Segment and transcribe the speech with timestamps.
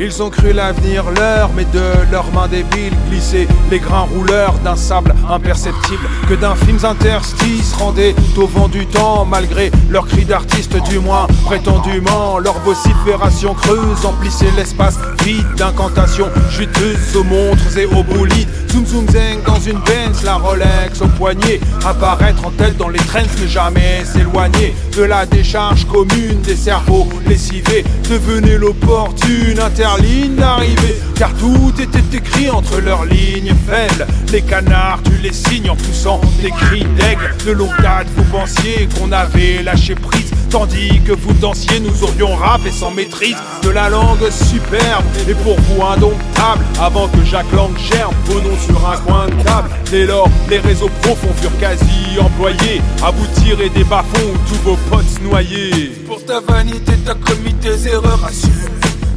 [0.00, 1.82] Ils ont cru l'avenir leur, mais de
[2.12, 8.46] leurs mains débiles glissaient les grains rouleurs d'un sable imperceptible que d'infimes interstices rendaient au
[8.46, 12.38] vent du temps, malgré leurs cris d'artistes, du moins prétendument.
[12.38, 18.48] Leur vocifération creuse emplissait l'espace vide d'incantations juteuses aux montres et aux boulides.
[18.70, 21.60] Zoom zoom zeng dans une Benz, la Rolex au poignet.
[21.84, 27.08] Apparaître en tête dans les trends, mais jamais s'éloigner de la décharge commune des cerveaux
[27.26, 27.84] lessivés.
[28.08, 34.06] Devenait l'opportune interligne d'arrivée, car tout était écrit entre leurs lignes faibles.
[34.32, 37.34] Les canards, tu les signes en poussant des cris d'aigle.
[37.44, 40.30] De longue date, vous pensiez qu'on avait lâché prise.
[40.48, 45.58] Tandis que vous dansiez, nous aurions rappé sans maîtrise de la langue superbe et pour
[45.60, 46.64] vous indomptable.
[46.80, 49.68] Avant que Jacques Lang germe vos noms sur un coin de table.
[49.90, 54.76] Dès lors, les réseaux profonds furent quasi employés à vous tirer des bas-fonds tous vos
[54.90, 55.92] potes noyés.
[56.06, 58.52] Pour ta vanité, t'as commis des erreurs, assume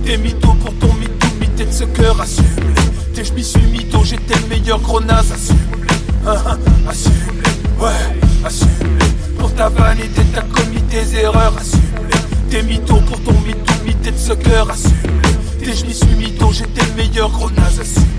[0.05, 0.91] Des mythos pour ton
[1.62, 3.14] mytho, mythé de ce cœur, assume-les.
[3.14, 6.30] T'es je suis mytho, j'étais le meilleur gros naze, assume-les.
[6.30, 6.58] Hein, hein,
[6.90, 9.38] assume-les, ouais, assume-les.
[9.38, 12.50] Pour ta vanité, t'as commis des erreurs, assume-les.
[12.50, 15.66] Des mythos pour ton mytho, mythé de ce cœur, assume-les.
[15.66, 18.11] T'es je suis mytho, j'étais le meilleur gros naze, assume-les.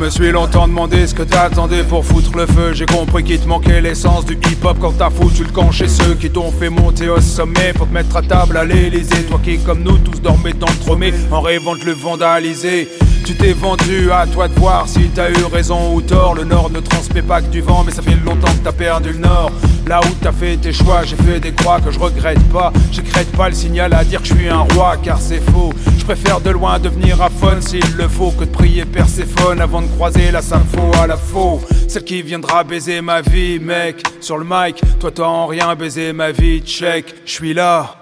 [0.00, 2.72] Je me suis longtemps demandé ce que t'attendais pour foutre le feu.
[2.72, 6.14] J'ai compris qu'il te manquait l'essence du hip-hop quand t'as foutu le camp chez ceux
[6.14, 9.24] qui t'ont fait monter au sommet pour te mettre à table à l'Elysée.
[9.24, 12.88] Toi qui, comme nous, tous dormez dans le tromé en rêvant de le vandaliser.
[13.30, 16.34] Tu t'es vendu, à toi de voir si t'as eu raison ou tort.
[16.34, 19.12] Le nord ne transmet pas que du vent, mais ça fait longtemps que t'as perdu
[19.12, 19.52] le nord.
[19.86, 22.72] Là où t'as fait tes choix, j'ai fait des croix que je regrette pas.
[22.90, 25.72] J'écrète pas le signal à dire que je suis un roi, car c'est faux.
[25.96, 29.86] Je préfère de loin devenir aphone s'il le faut que de prier Perséphone avant de
[29.86, 31.60] croiser la sympho à la faux.
[31.86, 34.02] Celle qui viendra baiser ma vie, mec.
[34.20, 37.14] Sur le mic, toi t'as en rien baisé ma vie, check.
[37.24, 37.99] Je suis là.